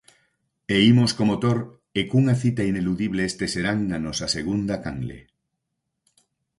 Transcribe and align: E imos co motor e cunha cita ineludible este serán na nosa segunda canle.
E 0.75 0.77
imos 0.91 1.11
co 1.17 1.23
motor 1.31 1.57
e 1.99 2.01
cunha 2.09 2.35
cita 2.41 2.63
ineludible 2.71 3.21
este 3.31 3.45
serán 3.53 3.77
na 3.89 3.97
nosa 4.05 4.27
segunda 4.35 4.75
canle. 4.85 5.19